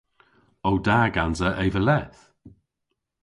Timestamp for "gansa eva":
1.15-1.81